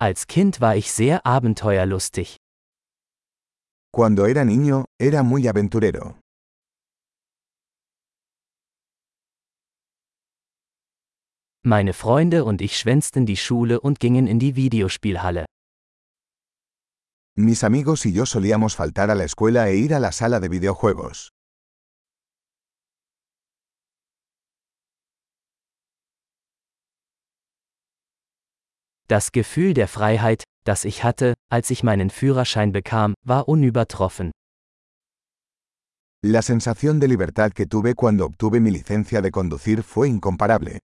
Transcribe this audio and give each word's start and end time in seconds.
Als 0.00 0.28
Kind 0.28 0.60
war 0.60 0.76
ich 0.76 0.92
sehr 0.92 1.26
abenteuerlustig. 1.26 2.36
Cuando 3.92 4.26
era 4.26 4.44
niño, 4.44 4.84
era 4.96 5.24
muy 5.24 5.48
aventurero. 5.48 6.20
Meine 11.64 11.92
Freunde 11.94 12.44
und 12.44 12.62
ich 12.62 12.78
schwänzten 12.78 13.26
die 13.26 13.36
Schule 13.36 13.80
und 13.80 13.98
gingen 13.98 14.28
in 14.28 14.38
die 14.38 14.54
Videospielhalle. 14.54 15.46
Mis 17.36 17.64
amigos 17.64 18.06
y 18.06 18.12
yo 18.12 18.24
solíamos 18.24 18.76
faltar 18.76 19.10
a 19.10 19.16
la 19.16 19.24
escuela 19.24 19.68
e 19.68 19.76
ir 19.76 19.94
a 19.94 19.98
la 19.98 20.12
sala 20.12 20.38
de 20.38 20.48
videojuegos. 20.48 21.30
Das 29.10 29.32
Gefühl 29.32 29.72
der 29.72 29.88
Freiheit, 29.88 30.44
das 30.64 30.84
ich 30.84 31.02
hatte, 31.02 31.32
als 31.50 31.70
ich 31.70 31.82
meinen 31.82 32.10
Führerschein 32.10 32.72
bekam, 32.72 33.14
war 33.24 33.48
unübertroffen. 33.48 34.32
La 36.22 36.42
sensación 36.42 37.00
de 37.00 37.08
libertad 37.08 37.52
que 37.54 37.64
tuve 37.64 37.94
cuando 37.94 38.26
obtuve 38.26 38.60
mi 38.60 38.70
licencia 38.70 39.22
de 39.22 39.30
conducir 39.30 39.82
fue 39.82 40.08
incomparable. 40.08 40.78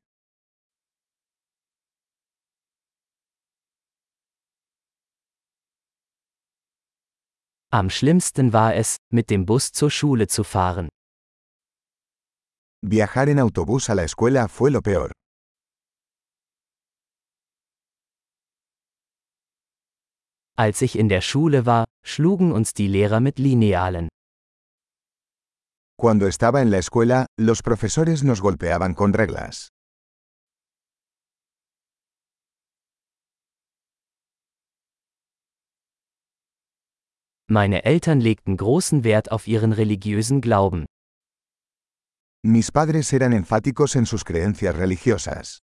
Am 7.71 7.91
schlimmsten 7.91 8.55
war 8.55 8.75
es, 8.75 8.97
mit 9.13 9.29
dem 9.29 9.45
Bus 9.45 9.73
zur 9.73 9.91
Schule 9.91 10.29
zu 10.29 10.45
fahren. 10.45 10.89
Viajar 12.81 13.29
en 13.29 13.41
autobús 13.41 13.91
a 13.91 13.95
la 13.95 14.05
escuela 14.05 14.49
fue 14.49 14.71
lo 14.71 14.81
peor. 14.81 15.13
Als 20.57 20.83
ich 20.83 20.97
in 20.97 21.09
der 21.09 21.21
Schule 21.21 21.67
war, 21.67 21.85
schlugen 22.05 22.53
uns 22.53 22.75
die 22.75 22.87
Lehrer 22.87 23.19
mit 23.19 23.41
Linealen. 23.41 24.09
Cuando 25.97 26.29
estaba 26.29 26.63
en 26.63 26.71
la 26.71 26.79
escuela, 26.79 27.27
los 27.37 27.61
profesores 27.63 28.23
nos 28.23 28.41
golpeaban 28.41 28.95
con 28.95 29.13
reglas. 29.15 29.71
Meine 37.49 37.85
Eltern 37.85 38.21
legten 38.21 38.57
großen 38.57 39.03
Wert 39.03 39.33
auf 39.33 39.49
ihren 39.49 39.73
religiösen 39.73 40.41
Glauben. 40.41 40.87
Mis 42.45 42.71
padres 42.71 43.13
eran 43.13 43.33
enfáticos 43.33 43.97
en 43.97 44.07
sus 44.07 44.25
creencias 44.25 44.77
religiosas. 44.77 45.59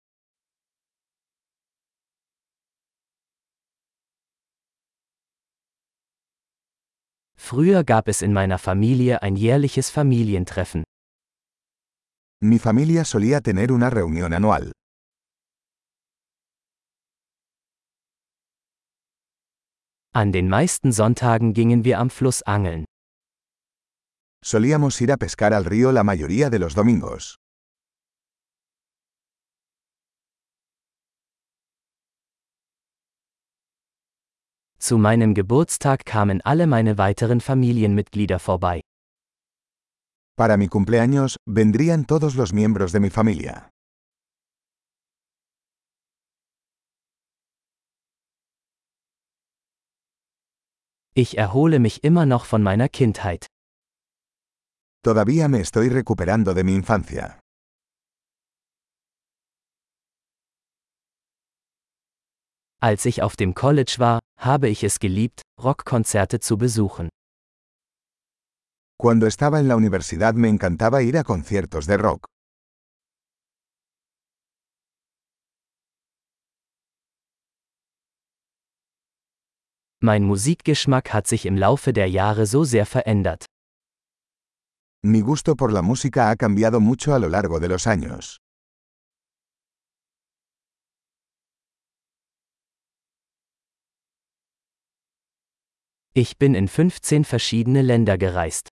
Früher 7.50 7.86
gab 7.86 8.10
es 8.10 8.22
in 8.22 8.34
meiner 8.34 8.58
Familie 8.58 9.22
ein 9.22 9.38
jährliches 9.38 9.90
Familientreffen. 9.90 10.84
Mi 12.44 12.60
familia 12.60 13.06
solía 13.06 13.40
tener 13.40 13.72
una 13.72 13.90
reunión 13.90 14.34
anual. 14.34 14.74
An 20.14 20.34
den 20.34 20.50
meisten 20.50 20.92
Sonntagen 20.92 21.54
gingen 21.54 21.86
wir 21.86 22.00
am 22.00 22.10
Fluss 22.10 22.42
angeln. 22.46 22.84
Solíamos 24.44 25.00
ir 25.00 25.14
a 25.14 25.18
pescar 25.18 25.54
al 25.54 25.64
río 25.64 25.94
la 25.94 26.04
mayoría 26.04 26.50
de 26.50 26.60
los 26.60 26.76
domingos. 26.76 27.38
Zu 34.88 34.98
meinem 34.98 35.34
Geburtstag 35.34 36.06
kamen 36.06 36.40
alle 36.46 36.66
meine 36.66 36.98
weiteren 36.98 37.42
Familienmitglieder 37.42 38.40
vorbei. 38.40 38.80
Para 40.38 40.56
mi 40.56 40.70
cumpleaños, 40.70 41.36
vendrían 41.46 42.06
todos 42.06 42.36
los 42.36 42.54
miembros 42.54 42.94
de 42.94 43.02
mi 43.02 43.10
familia. 43.10 43.70
Ich 51.14 51.38
erhole 51.38 51.80
mich 51.80 52.06
immer 52.06 52.26
noch 52.26 52.46
von 52.46 52.64
meiner 52.64 52.88
Kindheit. 52.88 53.48
Todavía 55.04 55.50
me 55.50 55.60
estoy 55.60 55.90
recuperando 55.90 56.54
de 56.54 56.64
mi 56.64 56.76
infancia. 56.76 57.42
Als 62.80 63.06
ich 63.06 63.22
auf 63.22 63.36
dem 63.36 63.54
College 63.54 63.96
war, 63.98 64.20
habe 64.38 64.70
ich 64.70 64.84
es 64.84 65.00
geliebt, 65.00 65.42
Rockkonzerte 65.62 66.40
zu 66.40 66.58
besuchen. 66.58 67.10
Cuando 69.00 69.28
estaba 69.28 69.60
en 69.60 69.68
la 69.68 69.76
universidad 69.76 70.34
me 70.36 70.50
encantaba 70.50 71.02
ir 71.04 71.18
a 71.18 71.24
conciertos 71.24 71.86
de 71.86 71.98
rock. 71.98 72.26
Mein 80.00 80.24
Musikgeschmack 80.24 81.14
hat 81.14 81.28
sich 81.28 81.46
im 81.46 81.58
Laufe 81.58 81.92
der 81.92 82.08
Jahre 82.10 82.46
so 82.46 82.64
sehr 82.64 82.86
verändert. 82.86 83.46
Mi 85.04 85.22
gusto 85.22 85.56
por 85.56 85.72
la 85.72 85.82
música 85.82 86.30
ha 86.30 86.36
cambiado 86.36 86.80
mucho 86.80 87.14
a 87.14 87.20
lo 87.20 87.30
largo 87.30 87.60
de 87.60 87.68
los 87.68 87.88
años. 87.88 88.38
Ich 96.20 96.40
bin 96.40 96.56
in 96.56 96.68
15 96.68 97.26
verschiedene 97.26 97.84
Länder 97.84 98.18
gereist. 98.18 98.70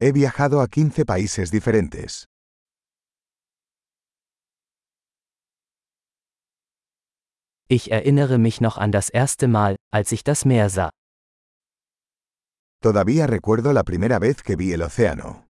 He 0.00 0.14
viajado 0.14 0.58
a 0.60 0.66
15 0.66 1.04
países 1.04 1.50
diferentes. 1.50 2.24
Ich 7.68 7.90
erinnere 7.90 8.38
mich 8.38 8.62
noch 8.62 8.78
an 8.78 8.90
das 8.90 9.10
erste 9.10 9.48
Mal, 9.48 9.76
als 9.92 10.12
ich 10.12 10.24
das 10.24 10.46
Meer 10.46 10.70
sah. 10.70 10.88
Todavía 12.82 13.26
recuerdo 13.26 13.74
la 13.74 13.82
primera 13.82 14.18
vez 14.18 14.42
que 14.42 14.56
vi 14.56 14.72
el 14.72 14.80
océano. 14.80 15.44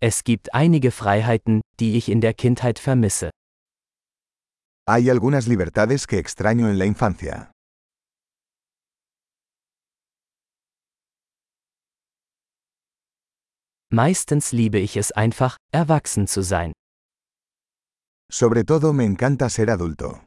Es 0.00 0.24
gibt 0.24 0.52
einige 0.54 0.90
Freiheiten, 0.90 1.60
die 1.78 1.96
ich 1.96 2.08
in 2.08 2.20
der 2.20 2.34
Kindheit 2.34 2.80
vermisse. 2.80 3.30
Hay 4.88 5.10
algunas 5.10 5.46
libertades 5.46 6.08
que 6.08 6.18
extraño 6.18 6.68
en 6.68 6.76
la 6.76 6.86
infancia. 6.86 7.52
Meistens 13.92 14.52
liebe 14.52 14.80
ich 14.80 14.96
es 14.96 15.12
einfach, 15.12 15.56
erwachsen 15.72 16.26
zu 16.26 16.42
sein. 16.42 16.72
Sobre 18.28 18.64
todo 18.64 18.92
me 18.92 19.04
encanta 19.04 19.48
ser 19.50 19.70
adulto. 19.70 20.26